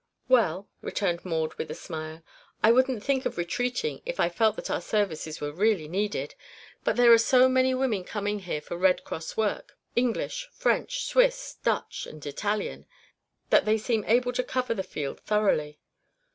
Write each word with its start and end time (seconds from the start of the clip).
"Well," 0.27 0.67
returned 0.81 1.23
Maud 1.23 1.53
with 1.59 1.69
a 1.69 1.75
smile, 1.75 2.23
"I 2.63 2.71
wouldn't 2.71 3.03
think 3.03 3.27
of 3.27 3.37
retreating 3.37 4.01
if 4.03 4.19
I 4.19 4.29
felt 4.29 4.55
that 4.55 4.71
our 4.71 4.81
services 4.81 5.39
were 5.39 5.51
really 5.51 5.87
needed, 5.87 6.33
but 6.83 6.95
there 6.95 7.13
are 7.13 7.19
so 7.19 7.47
many 7.47 7.75
women 7.75 8.03
coming 8.03 8.39
here 8.39 8.61
for 8.61 8.77
Red 8.77 9.03
Cross 9.03 9.37
work 9.37 9.77
English, 9.95 10.49
French, 10.53 11.03
Swiss, 11.03 11.53
Dutch 11.63 12.07
and 12.07 12.25
Italian 12.25 12.87
that 13.51 13.65
they 13.65 13.77
seem 13.77 14.03
able 14.07 14.33
to 14.33 14.43
cover 14.43 14.73
the 14.73 14.81
field 14.81 15.19
thoroughly." 15.19 15.77